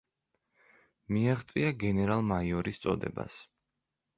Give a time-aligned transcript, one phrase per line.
[1.17, 3.41] მიაღწია გენერალ-მაიორის წოდებას.